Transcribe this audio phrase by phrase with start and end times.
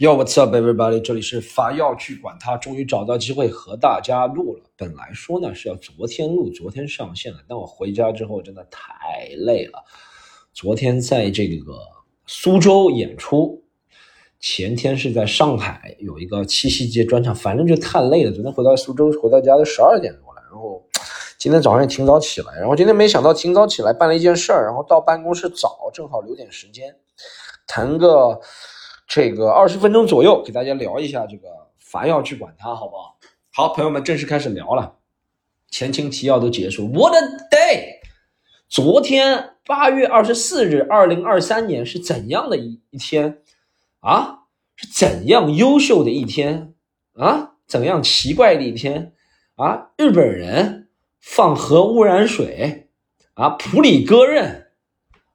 [0.00, 0.98] Yo, what's up, everybody？
[0.98, 4.62] 这里是法药去管他，终于找到机会和大家录了。
[4.74, 9.84] 本来说呢是要昨天录，昨天上线的，但我回家之后真的太累了。
[10.54, 11.74] 昨天在这个
[12.26, 13.62] 苏州演出，
[14.38, 18.32] 前天是在上海有一个七夕节专场，反正就太累了。
[18.32, 20.82] 昨天回到苏州，回到家都十二点多了，然后
[21.36, 26.96] 今天早上也挺早起来，然后今天没想到挺早起来办了一件事儿，然后到办公室早，正好留点时间
[27.66, 28.40] 谈个。
[29.10, 31.48] 这个二十分钟左右，给大家聊一下这个
[31.80, 33.16] 凡要去管他，好不好？
[33.50, 34.98] 好，朋友们，正式开始聊了。
[35.68, 36.86] 前情提要都结束。
[36.86, 37.18] What a
[37.50, 37.98] day！
[38.68, 43.38] 昨天八月二十四日，二零二三年是怎样的一一天
[43.98, 44.44] 啊？
[44.76, 46.74] 是怎样优秀的一天
[47.14, 47.54] 啊？
[47.66, 49.14] 怎样奇怪的一天
[49.56, 49.90] 啊？
[49.96, 50.88] 日本人
[51.20, 52.90] 放核污染水
[53.34, 53.50] 啊？
[53.58, 54.68] 普里戈任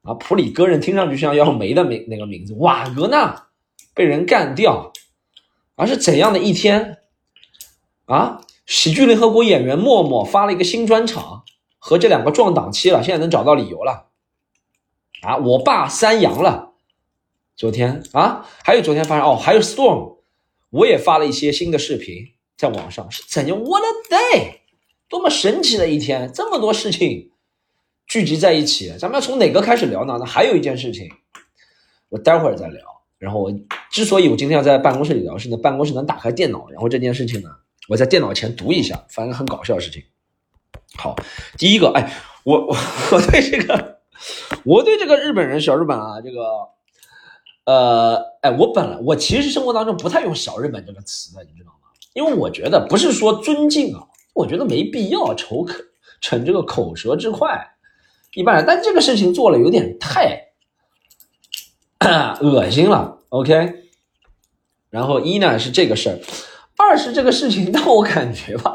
[0.00, 0.14] 啊？
[0.14, 3.42] 普里戈任听上去像要没的名那个名字，瓦格纳。
[3.96, 4.92] 被人干掉，
[5.74, 6.98] 而是怎样的一天
[8.04, 8.42] 啊？
[8.66, 11.44] 喜剧联合国演员默默发了一个新专场，
[11.78, 14.10] 和这两个撞档期了，现在能找到理由了
[15.22, 15.38] 啊！
[15.38, 16.74] 我爸三阳了，
[17.56, 20.18] 昨天啊，还有昨天发生哦，还有 Storm，
[20.68, 24.58] 我也发了一些新的视频在网上，是怎样？What a day！
[25.08, 27.30] 多么神奇的一天，这么多事情
[28.06, 30.18] 聚集在一起，咱们要从哪个开始聊呢？
[30.20, 31.08] 那还有一件事情，
[32.10, 32.95] 我待会儿再聊。
[33.18, 33.50] 然后我
[33.90, 37.48] 之所以我今天要在办公室里聊，是呢办公室能打开电脑，然后这件事情呢，
[37.88, 40.02] 我在电脑前读一下，发生很搞笑的事情。
[40.98, 41.16] 好，
[41.56, 42.12] 第一个，哎，
[42.44, 42.76] 我我
[43.12, 44.00] 我对这个，
[44.64, 46.68] 我对这个日本人小日本啊，这个，
[47.64, 51.88] 呃，哎，我本来我其实生活当中不太用小日本这个词的，你知道吗？
[52.12, 55.72] 因为我觉得不是说尊敬啊，我觉得没必要逞口
[56.20, 57.66] 逞这个口舌之快，
[58.34, 60.45] 一般人，但这个事情做了有点太。
[62.40, 63.82] 恶心了，OK。
[64.90, 66.18] 然后一呢是这个事儿，
[66.76, 68.72] 二是这个事情让我感觉吧，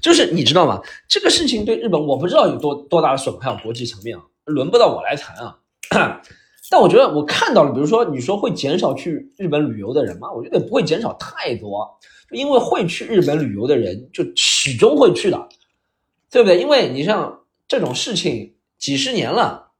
[0.00, 0.80] 就是你知道吗？
[1.08, 5.58] 这个事情对日本我不知道有多多大的损害，国际层面啊，轮不到我来谈啊。
[6.70, 10.30] 但我觉得我看到了，比如说你说会减少去日本旅游的人吗？
[10.32, 11.98] 我觉得不会减少太多，
[12.30, 15.48] 因为会去日本旅游的人就始终会去的，
[16.30, 16.60] 对不对？
[16.60, 19.72] 因为你像这种事情几十年了，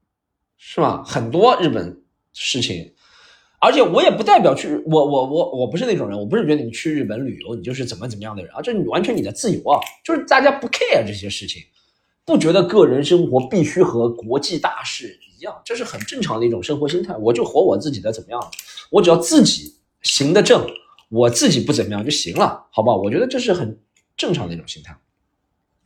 [0.57, 1.03] 是吧？
[1.07, 2.03] 很多日本。
[2.41, 2.93] 事情，
[3.61, 11.61] 而且我也不代表去，我我我我不是那种人，我不是觉得你去日本旅游你就是怎么怎么样的人啊，这是完全你的自由啊，就是大家不 care 这些事情，
[12.25, 17.17] 不觉得个人生活必须和国际大事一样，这是很正常的一种生活心态。
[17.17, 18.41] 我就活我自己的怎么样，
[18.91, 20.65] 我只要自己行得正，
[21.09, 22.97] 我自己不怎么样就行了，好不好？
[22.97, 23.81] 我觉得这是很
[24.17, 24.97] 正常的一种心态。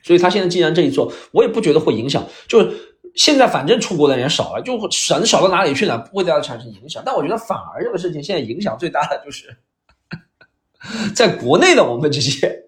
[0.04, 2.91] 所以他现在既然这一做，我也不觉得会影响，就是。
[3.14, 5.98] 现在反正出国的人少了，就省少到哪里去呢？
[5.98, 7.02] 不会对他产生影响。
[7.04, 9.54] 但我觉得反而这个事情现在影响最大的就是，
[11.14, 12.64] 在国内的我们这些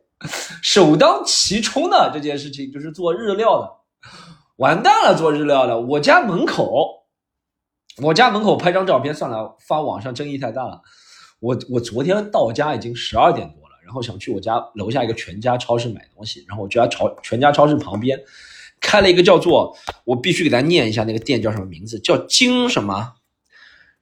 [0.62, 3.70] 首当其冲的这件事情，就是做日料的，
[4.56, 5.16] 完蛋了！
[5.16, 7.04] 做日料的，我家门口，
[8.02, 10.80] 我家门口拍张照片算了，发网上争议太大了。
[11.40, 18.18] 我我昨天到家已经十二点多了，然后想去我家楼下一个全家超市买东西，然后我家超全家超市旁边。
[18.84, 19.74] 开了一个叫做，
[20.04, 23.14] 我必须给大家念一下那个店叫什么名字，叫金什么，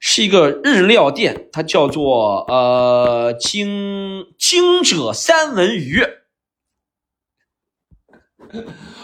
[0.01, 6.03] 是一个日料店，它叫做呃金金者三文鱼。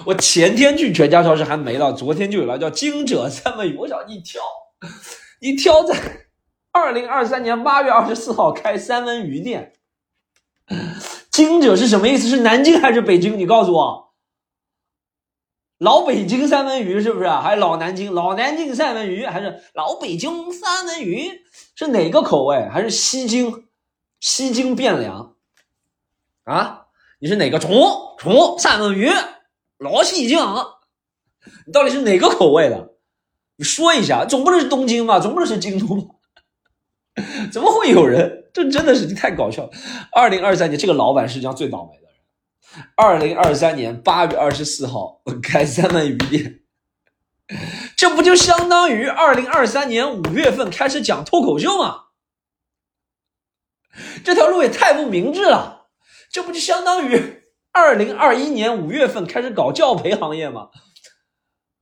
[0.05, 3.77] 我前天去全家超市还没了，昨天就有了叫金者三文鱼。
[3.77, 4.43] 我想一挑，
[5.41, 5.95] 一挑在
[6.73, 9.75] 二零二三年八月二十四号开三文鱼店，
[11.31, 12.29] 金者是什么意思？
[12.29, 13.39] 是南京还是北京？
[13.39, 14.08] 你告诉我。
[15.79, 17.29] 老北京三文鱼是不是？
[17.29, 18.13] 还是老南京？
[18.13, 21.31] 老南京三文鱼还是老北京三文鱼？
[21.75, 22.69] 是哪个口味？
[22.69, 23.65] 还是西京？
[24.21, 25.37] 西京汴梁？
[26.45, 26.87] 啊？
[27.21, 27.59] 你是哪个？
[27.59, 27.71] 重
[28.19, 29.09] 重三文鱼？
[29.79, 30.39] 老西京？
[31.67, 32.95] 你到底是哪个口味的？
[33.57, 35.21] 你说一下，总不能是东京吧？
[35.21, 36.15] 总不能是京都吧？
[37.53, 38.51] 怎么会有人？
[38.53, 39.71] 这真的是太搞笑了！
[40.13, 42.08] 二零二三年，这个老板是将最倒霉的。
[42.97, 46.61] 二零二三年八月二十四号开三文鱼店，
[47.97, 52.05] 这不就相当于二零二三年五月份开始讲脱口秀吗？
[54.25, 55.89] 这条路也太不明智了！
[56.31, 57.43] 这不就相当于
[57.73, 60.69] 二零二一年五月份开始搞教培行业吗？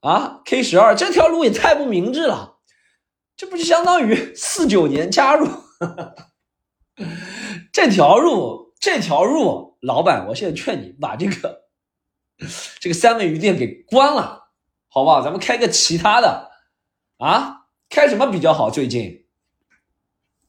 [0.01, 2.59] 啊，K 十二这条路也太不明智了！
[3.37, 5.47] 这不就相当于四九年加入
[7.73, 8.66] 这条路？
[8.79, 9.77] 这条路。
[9.83, 11.67] 老板，我现在劝你把这个
[12.81, 14.49] 这个三文鱼店给关了，
[14.89, 15.23] 好不好？
[15.23, 16.51] 咱们开个其他的
[17.19, 18.69] 啊，开什么比较好？
[18.69, 19.27] 最近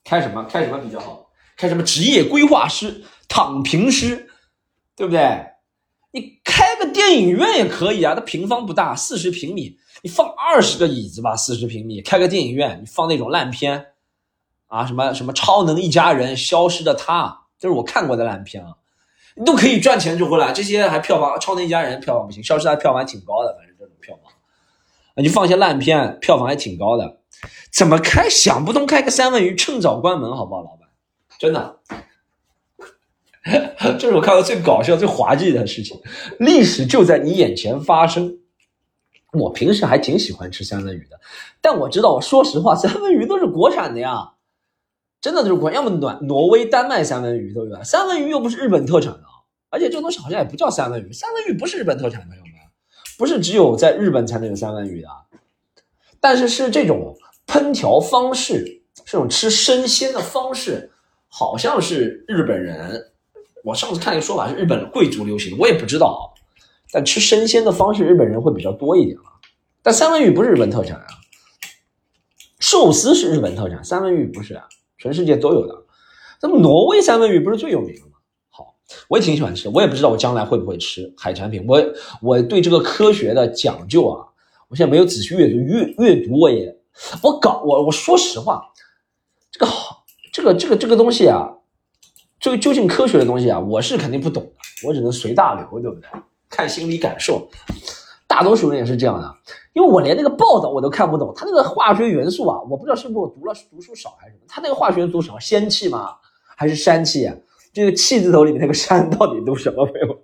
[0.03, 0.44] 开什么？
[0.45, 1.29] 开什么比较好？
[1.56, 4.27] 开什么职业规划师、躺平师，
[4.95, 5.45] 对不对？
[6.12, 13.88] 你开个电影院也可以啊，它平方不大，四十平米，你放二十个椅子吧，四十平米，开个电影院，你放那种烂片，
[14.65, 18.75] 啊，什么什么超能一家人、消失的他，这是我看过的烂片啊，
[19.36, 27.19] 你都可以赚钱就回来，这些还票房，超能一家人票房不行，消失的票房还挺高的，反正这种票房，啊，你放些烂片，票房还挺高的，
[27.71, 30.88] 怎么开想不通，开个三文鱼，趁早关门好不好，老板，
[31.39, 31.80] 真的。
[33.98, 35.98] 这是我看到最搞笑、最滑稽的事情。
[36.38, 38.39] 历史就在你眼前发生。
[39.33, 41.19] 我平时还挺喜欢吃三文鱼的，
[41.62, 44.31] 但我知道，我说实话，三文鱼都是国产的呀，
[45.19, 47.84] 真的就是国，要么暖挪威、丹麦三文鱼，对不对？
[47.84, 49.24] 三文鱼又不是日本特产的，
[49.69, 52.52] 而且这东西好像也不叫三文鱼，三文鱼不是日本特产，朋友们，
[53.18, 55.08] 不是只有在日本才能有三文鱼的。
[56.19, 57.16] 但是是这种
[57.46, 60.92] 烹调方式，这种吃生鲜的方式，
[61.28, 63.12] 好像是日本人。
[63.64, 66.34] 我上次看一个说法是日本贵族流行的，我也不知道。
[66.92, 69.36] 但吃生鲜的方式，日本人会比较多一点啊。
[69.84, 71.06] 但三文鱼不是日本特产啊，
[72.60, 74.66] 寿司是日本特产，三文鱼不是啊，
[74.97, 75.75] 全世界都有的。
[76.41, 78.17] 那么挪威三文鱼不是最有名的吗？
[78.49, 78.75] 好，
[79.07, 81.65] 我也挺喜欢吃，我也不知道我将来会不会吃海产品。
[81.67, 81.83] 我
[82.21, 84.27] 我对这个科学的讲究啊，
[84.67, 86.77] 我现在没有仔细阅读，阅阅读我也
[87.23, 88.61] 我搞我我说实话，
[89.51, 91.53] 这个好这个这个这个东西啊。
[92.39, 96.07] 这个究竟科学的东西啊，我是肯定不懂的，我只能随大流，对不对？
[96.49, 97.49] 看心理感受，
[98.27, 99.35] 大多数人也是这样的，
[99.77, 106.15] 因为我连那个报道我都看不懂，他那个化学元素啊，我不知道是不是我读了读书少还是什么，他那个化学元素什么仙气吗？
[106.57, 107.31] 还是山气？
[107.71, 109.85] 这个气字头里面那个山到底读什么？
[109.85, 110.19] 朋友，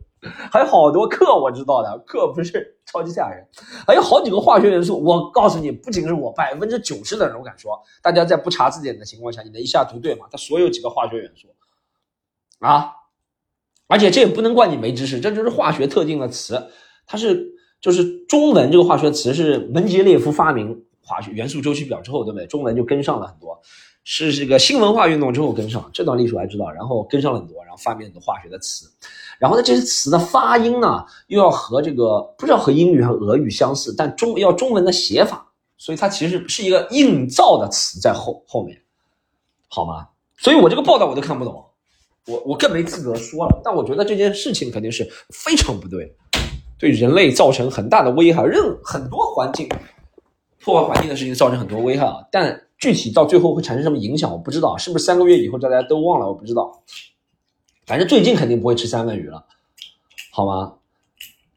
[0.51, 3.47] 还有好多课我知道的，课不是超级吓人，
[3.85, 10.25] 还有好几个化学元素，我告诉你，不仅是我，百分之九十的人我敢说，大家在不查字典的情况下，你能一下读对吗？
[10.31, 11.47] 它所有几个化学元素。
[12.57, 12.91] 啊，
[13.88, 16.71] 而且这也不能怪你没知识，这就是化学特定的词，
[17.06, 17.52] 它是
[17.83, 22.47] 就是中文这个化学词是门捷列夫发明化学元素周期表之后，对不对？
[22.47, 23.62] 中文就跟上了很多，
[24.06, 28.89] 是这个新文化运动之后跟上这段历史我还知道，然后跟上了很多，然后发明很多化学的词，
[29.38, 35.45] 然后呢这些词的发音呢又要和这个不知道和英语和俄语相似，但中要中文的写法，
[35.77, 38.81] 所以它其实是一个硬造的词在后后面，
[39.68, 40.07] 好吗？
[40.38, 41.62] 所以我这个报道我都看不懂。
[42.25, 46.15] 我我更没资格说了，但我觉得这件事情肯定是非常不对，
[46.77, 49.69] 对人类造成很大的危害，任很多环境
[50.59, 52.25] 破坏环境的事情造成很多危害啊。
[52.31, 56.27] 但具体到最后会产生什么影响，我不知道，是不是三个月以后大家都忘了？
[56.27, 56.83] 我不知道。
[57.85, 59.45] 反正最近肯定不会吃三文鱼了，
[60.31, 60.75] 好吗？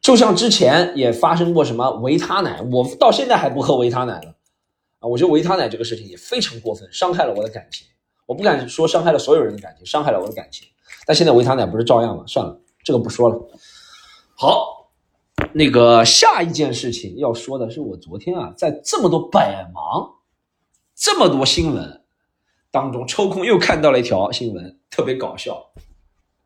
[0.00, 4.34] 就像之前也发生过什么维他奶，我到现在还不喝维他奶呢。
[5.00, 7.86] 啊，我觉得维他奶这个事情也非常过分，伤害了我的感情。
[8.26, 10.66] 我不敢说伤害了所有人的感情，伤害了我的感情。
[11.06, 12.24] 但现在维他奶不是照样吗？
[12.26, 13.40] 算了，这个不说了。
[14.34, 14.75] 好，
[15.56, 20.16] 那个下一件事情要说的是，我昨天啊，在这么多百忙、
[20.94, 22.02] 这么多新闻
[22.70, 25.72] 当中，抽空又看到了一条新闻，特别搞笑。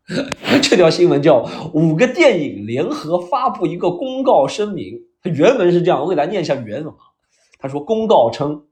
[0.62, 7.10] 这条新闻叫“五个电影联合发布一个公告声明”，它原文是这样，我给大家念一下原文啊。
[7.58, 8.66] 他说：“公告称。”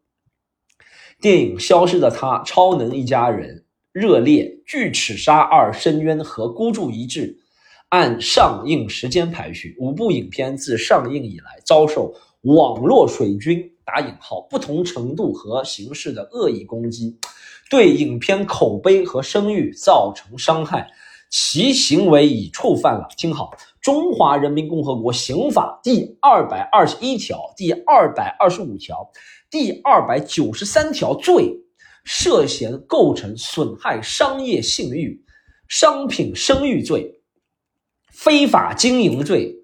[1.20, 3.56] 电影《消失的她》《超能一家人》
[3.90, 7.26] 《热烈》《巨齿鲨二》《深渊》和《孤注一掷》，
[7.90, 17.16] 按上映时间排序，五部影片自上映以来遭受网络水军（打引号）不同程度和形式的恶意攻击，
[17.70, 20.86] 对影片口碑和声誉造成伤害，
[21.30, 23.08] 其行为已触犯了。
[23.16, 29.10] 听好，《中华人民共和国刑法》第二百二十一条、第二百二十五条。
[29.50, 31.58] 第二百九十三条罪，
[32.04, 35.24] 涉嫌构成损害商业信誉、
[35.68, 37.17] 商品声誉罪、
[38.12, 39.56] 非法经营罪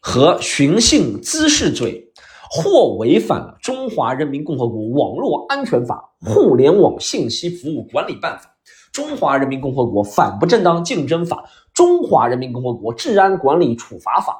[0.00, 2.12] 和寻衅滋事罪，
[2.50, 8.44] 或违反了《中华人民共和国网络安全法》《互联网信息服务管理办法》
[8.92, 11.36] 《中华人民共和国反不正当竞争法》
[11.74, 14.32] 《中华人民共和国治安管理处罚法》。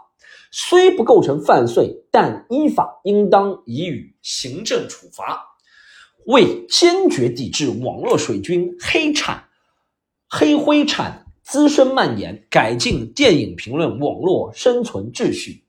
[0.51, 5.45] 虽不构成犯罪，但依法应当予以行政处罚。
[6.27, 9.45] 为坚决抵制网络水军黑产、
[10.27, 15.65] 黑灰产滋生蔓延，改进电影评论网络生存秩序，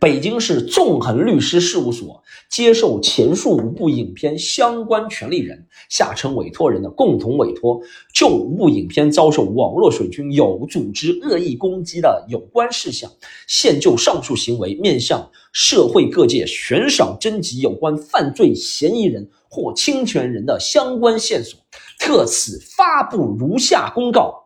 [0.00, 7.80] 北京市纵横律师事务所接受前述五部影片相关权利人（下称委托人）的共同委托，
[8.12, 13.08] 就五部影片遭受网络水军有组织恶意攻击的有关事项，
[13.46, 21.56] 现就上述行为面向社会各界悬赏征集有关犯罪嫌疑人或侵权人的相关线索，
[22.00, 24.39] 特此发布如下公告。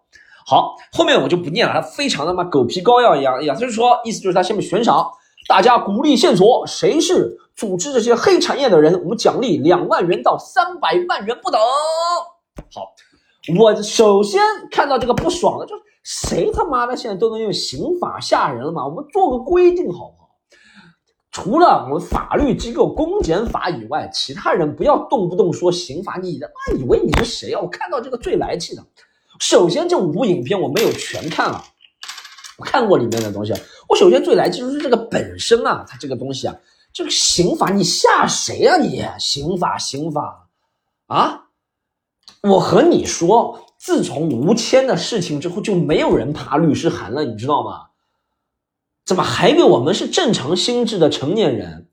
[0.47, 5.11] 好，后面我就不念了，他非常的嘛狗皮膏药一样，呀，就是说，意思就是他下面悬赏，
[5.49, 11.61] 大家鼓励线索，谁是组织这些黑产业的人，我们奖励两万元到三百万元不等。
[12.71, 12.93] 好，
[13.59, 18.87] 我首先看到这个不爽的，就是谁他妈的现在都能用刑法吓人了吗？
[18.87, 20.25] 我们做个规定好不好？
[21.31, 27.61] 除了我们法律机构公检法以外，其他人不要动不动说刑法，你他妈以为你是谁啊？
[27.61, 28.83] 我看到这个最来气的。
[29.47, 31.63] 首先，这五部影片我没有全看了，
[32.57, 33.53] 我看过里面的东西。
[33.87, 36.57] 我首先最来劲就是这个本身啊，它这个东西啊，
[36.95, 39.05] 这个刑法你吓谁啊你？
[39.19, 40.49] 刑法刑法
[41.09, 41.43] 啊！
[42.41, 47.89] 我和你说，自从吴谦的事情之后，就没有人爬律师函了，你知道吗？
[49.05, 51.91] 怎么还给我们是正常心智的成年人？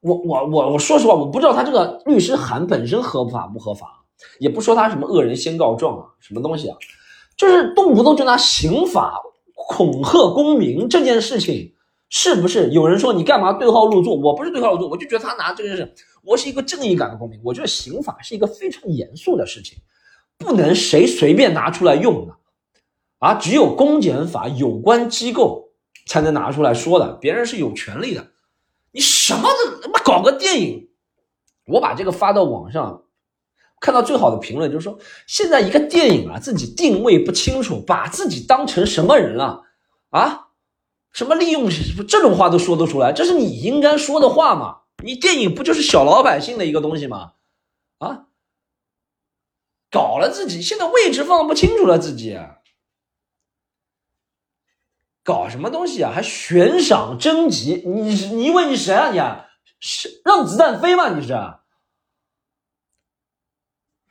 [0.00, 3.99] 我我我我说实话，我不知道他这个律师函本身合法不合法。
[4.38, 6.76] 也不说他什么恶人先告状啊，什么东西啊，
[7.36, 9.20] 就是动不动就拿刑法
[9.54, 11.74] 恐吓公民这件事情，
[12.08, 12.70] 是不是？
[12.70, 14.16] 有人说你干嘛对号入座？
[14.16, 19.78] 我不是对号入座，我就觉得他拿这件事，我是一个正义感的公民，我觉得刑法是一个非常严肃的事情，
[20.38, 22.34] 不能谁随便拿出来用的，
[23.18, 25.70] 啊，只有公检法有关机构
[26.06, 28.26] 才能拿出来说的，别人是有权利的。
[28.92, 30.88] 你什么的，他妈搞个电影，
[31.66, 33.04] 我把这个发到网上。
[33.80, 39.64] 看到最好的评论就是说，现在一个电影啊，自己定位不清楚，把自己当成什么人了
[40.10, 40.48] 啊？
[41.12, 41.68] 什么利用
[42.06, 44.82] 这种话都说得出来，这是你应该说的话吗？
[45.02, 47.32] 你电影不就是小老百姓的一个东西吗？
[47.98, 48.26] 啊？
[49.90, 52.38] 搞了自己，现在位置放不清楚了，自己
[55.24, 56.12] 搞什么东西啊？
[56.14, 57.82] 还悬赏征集？
[57.86, 59.10] 你你以为你谁啊？
[59.10, 59.18] 你
[59.80, 61.08] 是让子弹飞吗？
[61.08, 61.32] 你是？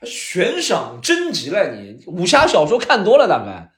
[0.03, 3.71] 悬赏征集了你武侠小说看多了大概，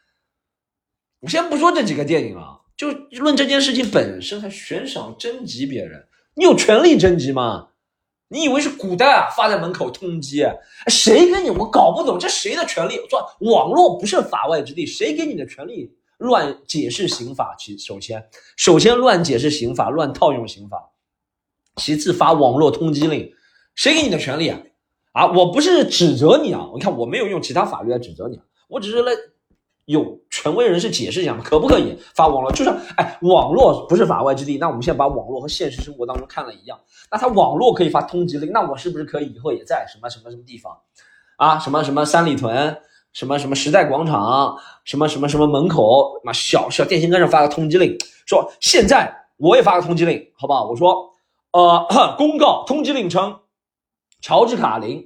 [1.21, 7.69] 我先不说这几个电影啊，就论这件事情本身，还悬赏征集别人，你有权利征集吗？
[8.27, 9.29] 你以为是古代啊？
[9.35, 11.49] 发在门口通缉，谁给你？
[11.49, 12.95] 我搞不懂这谁的权利？
[13.09, 17.55] 说网络不是法外之地，谁给你的权利乱解释刑法？
[17.59, 18.23] 其首先，
[18.55, 20.91] 首先乱解释刑法，乱套用刑法，
[21.75, 23.33] 其次发网络通缉令，
[23.75, 24.59] 谁给你的权利啊？
[25.13, 26.69] 啊，我不是指责你啊！
[26.73, 28.39] 你看，我没有用其他法律来指责你，
[28.69, 29.11] 我只是来
[29.83, 32.49] 有权威人士解释一下嘛，可不可以发网络？
[32.53, 34.57] 就是哎，网络不是法外之地。
[34.57, 36.79] 那我们现在把网络和现实生活当中看了一样，
[37.11, 40.77] 那他网络可以发通缉令，那我是不是可以以后也在什么什么什么地方
[41.35, 41.59] 啊？
[41.59, 42.77] 什么什么三里屯，
[43.11, 50.69] 什么什么时代广场，什么什么什么门口，那小小电线杆上发个通缉令，说现在我也发个通缉令，好不好？
[50.69, 51.11] 我说，
[51.51, 53.35] 呃，公告通缉令称。
[54.21, 55.03] 乔治·卡林、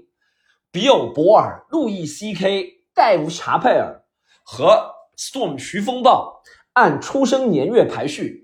[0.72, 4.04] 比尔·博尔、路易 ·C·K、戴夫·查佩尔
[4.44, 6.42] 和 Storm 徐风暴
[6.74, 8.44] 按出生年月排序，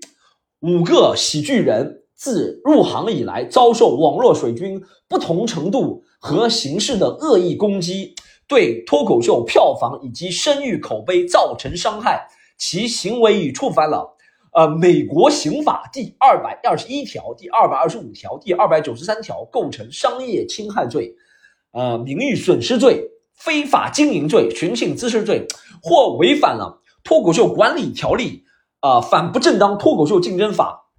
[0.60, 8.14] 五个喜剧人自入行以来遭受网络水军不同程度和形式的恶意攻击，
[8.48, 12.26] 对脱口秀票房以及声誉口碑造成伤害，
[12.56, 14.16] 其行为已触犯了。
[14.52, 21.14] 呃，美国刑法第二百二十一条、第二百二十五条、第二百九十三条构成商业侵害罪，
[21.72, 25.46] 呃，名誉损失罪、非法经营罪、寻衅滋事罪，
[25.82, 28.44] 或违反了脱口秀管理条例，
[28.80, 30.90] 啊，反不正当脱口秀竞争法，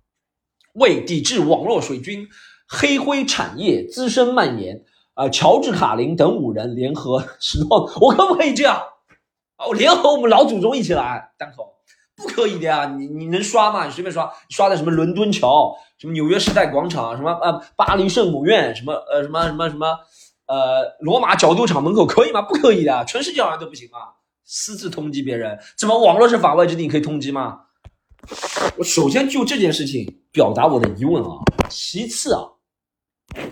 [0.74, 2.28] 为抵制网络水军
[2.68, 4.84] 黑灰产业滋生蔓延，
[5.14, 8.82] 啊，乔治卡林等五人联合 实动，我可不可以这样？
[9.68, 11.72] 我联合我们老祖宗一起来单口。
[12.16, 13.86] 不可以的呀，你你能刷吗？
[13.86, 19.88] 你随便刷，刷的什么伦敦桥，什么纽约时代广场，什么呃巴黎圣母院，什么呃什么什么什么，
[20.46, 22.42] 呃罗马角斗场门口可以吗？
[22.42, 24.14] 不可以的，全世界好像都不行啊。
[24.46, 27.62] 私自通缉别人，怎么网络是法外之地，你可以通缉吗？
[28.78, 31.38] 我首先就这件事情表达我的疑问啊。
[31.70, 32.44] 其次啊，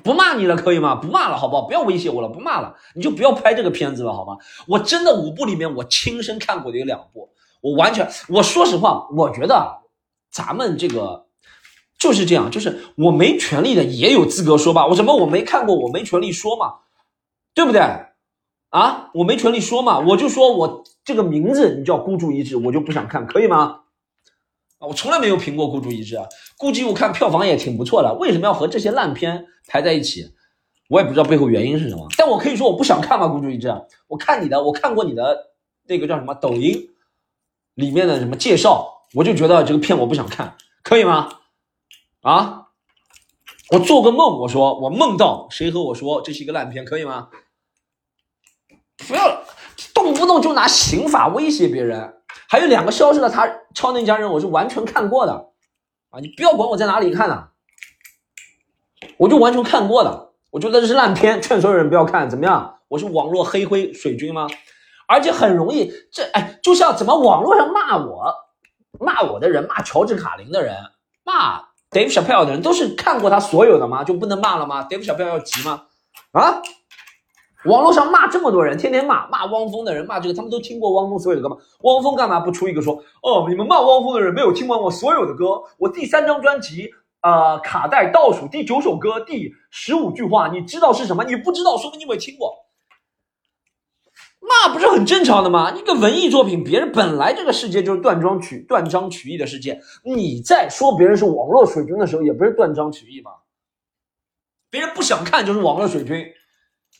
[0.03, 0.95] 不骂你了可以吗？
[0.95, 1.63] 不骂了好不好？
[1.63, 4.37] 不要威胁我了，不骂了，你就不要拍这个片子了好吗？
[4.67, 7.33] 我真的五部里面我亲身看过的有两部。
[7.61, 9.81] 我完全，我说实话，我觉得
[10.31, 11.27] 咱们这个
[11.97, 14.87] 就是这样，就是我没权利的也有资格说吧？
[14.87, 16.73] 我什么我没看过，我没权利说嘛，
[17.53, 17.81] 对不对？
[18.69, 23.81] 啊，我没权利说嘛，我就说我这个名字你叫孤注一掷，我就不想看，可以吗？
[24.79, 26.25] 啊，我从来没有评过孤注一掷啊。
[26.57, 30.25] 孤注我看票房也挺不错的，为什么要和这些烂片排在一起？
[30.89, 32.07] 我也不知道背后原因是什么。
[32.17, 33.27] 但我可以说我不想看吗？
[33.27, 33.67] 孤注一掷，
[34.07, 35.51] 我看你的，我看过你的
[35.85, 36.89] 那个叫什么抖音
[37.75, 41.29] 里面的什么介绍，我就觉得这个片我不想看，可以吗？
[42.21, 42.67] 啊，
[43.71, 47.29] 我做个梦，我说我梦到谁和我说这是一个烂片，可以吗？
[49.07, 49.43] 不要
[49.93, 52.17] 动不动就拿刑法威胁别人。
[52.47, 55.31] 还有两个消失的，他超能家人我是完全看过的
[56.09, 56.19] 啊！
[56.19, 57.49] 你不要管我在哪里看的，
[59.17, 60.33] 我就完全看过的。
[60.49, 62.79] 我觉得这是烂片，劝所有人不要看，怎么样？
[62.89, 64.47] 我是网络黑灰水军吗？
[65.11, 68.33] 而且很容易，这哎，就像怎么网络上骂我、
[68.97, 70.73] 骂我的人、骂乔治卡林的人、
[71.25, 74.05] 骂 Dave Chappelle 的人，都是看过他所有的吗？
[74.05, 75.83] 就不能骂了吗？Dave Chappelle 要急吗？
[76.31, 76.61] 啊？
[77.65, 81.61] 网络上骂这么多人，天天骂骂汪峰的人，骂这个，他们都听过汪峰所有的歌吗？
[81.81, 82.95] 汪峰干嘛不出一个说？
[83.21, 86.89] 哦，你们骂汪峰的人没有听完我所有的歌，我第三张专辑，
[87.21, 91.23] 呃，卡带倒数第九首歌，第十五句话，你知道是什么？
[91.25, 92.60] 你不知道，说明你没听过。
[94.41, 95.71] 那不是很正常的吗？
[95.71, 103.31] 一个文艺作品，别人本来这个世界就是断章取断章取义的世界，你在说别人是网络水军的时候，也不是断章取义吗？
[104.69, 106.25] 别人不想看就是网络水军。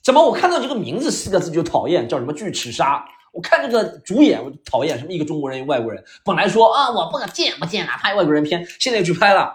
[0.03, 2.07] 怎么我看到这个名字四个字就讨厌？
[2.07, 3.03] 叫什么巨齿鲨？
[3.33, 6.03] 我看这个主演我讨厌，什么一个中国人一个外国人。
[6.23, 9.51] 本来说啊我不敢见不见啊拍外国人片，现在去拍了，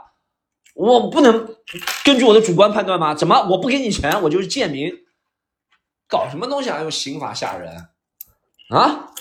[0.74, 1.56] 我不能
[2.04, 3.14] 根据我的主观判断吗？
[3.14, 4.92] 怎么我不给你钱我就是贱民？
[6.08, 6.80] 搞什么东西啊？
[6.82, 7.88] 用刑法吓人
[8.70, 9.12] 啊？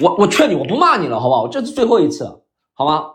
[0.00, 1.48] 我我劝你，我不骂你了，好不好？
[1.48, 2.44] 这是最后一次，
[2.74, 3.14] 好吗？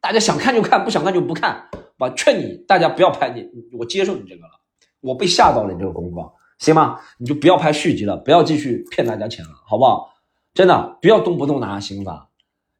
[0.00, 1.68] 大家想看就看，不想看就不看。
[1.96, 4.60] 我劝你，大家不要拍你，我接受你这个了，
[5.00, 7.00] 我被吓到了你这个公告，行吗？
[7.18, 10.12] 你就不要拍续集了，不要继续骗大家钱了，好不好？
[10.54, 12.30] 真的，不要动不动拿刑法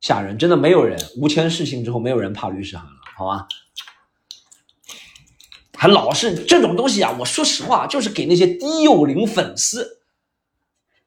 [0.00, 3.46] 吓人，真的没有人无钱事情之后没有人怕律师函了，好吗？
[5.78, 7.14] 还老是这种东西啊！
[7.20, 10.00] 我说实话，就是给那些低幼龄粉丝。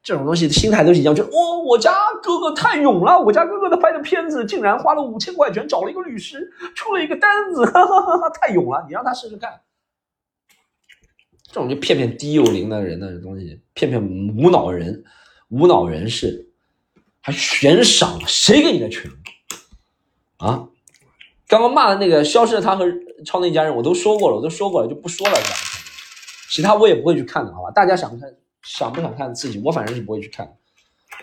[0.01, 9.59] 这种东西的心态都是一样，就哦，我家哥哥太勇了，我家哥哥他拍的片子竟然花了五千块钱找了一个律师，出了一个单子，哈哈哈哈太勇了，你让他试试看。
[11.47, 15.03] 这种就骗骗低幼龄的人的东西，骗骗无脑人、
[15.49, 16.47] 无脑人士，
[17.19, 19.11] 还悬赏，谁给你的权？
[20.37, 20.65] 啊？
[21.45, 22.85] 刚刚骂的那个消失的他和
[23.25, 25.53] 超能一家人，我都说过了，我都说过了，就不说了，这
[26.49, 27.71] 其他我也不会去看的，好吧？
[27.71, 28.29] 大家想看。
[28.63, 29.59] 想不想看自己？
[29.65, 30.47] 我反正是不会去看，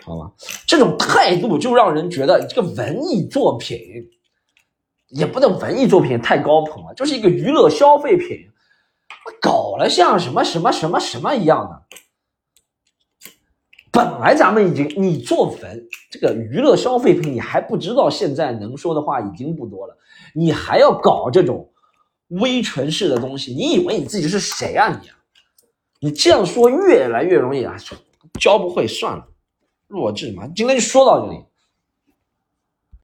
[0.03, 0.29] 好吧？
[0.67, 3.79] 这种态度就让人觉得这个文艺作品
[5.07, 8.45] 也不能文艺作品太高捧了，就是一个娱乐消费品，
[9.39, 11.81] 搞了像什么什么什么什么一样的。
[13.89, 19.97] 本来咱们已经你做文这个娱乐消费品，你还不知道现在能说的话已经不多了，
[20.35, 21.71] 你还要搞这种
[22.29, 25.09] 威权式的东西，你以为你自己是谁啊你？
[26.01, 27.75] 你这样说越来越容易啊，
[28.39, 29.27] 教不会算了，
[29.87, 30.47] 弱智嘛！
[30.55, 31.39] 今天就说到这里。